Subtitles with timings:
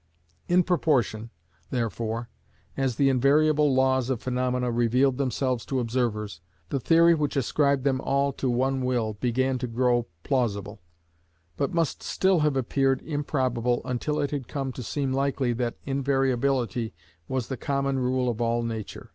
[0.47, 1.29] In proportion,
[1.69, 2.27] therefore,
[2.75, 8.01] as the invariable laws of phaenomena revealed themselves to observers, the theory which ascribed them
[8.01, 10.81] all to one will began to grow plausible;
[11.55, 16.95] but must still have appeared improbable until it had come to seem likely that invariability
[17.27, 19.09] was the common rule of all nature.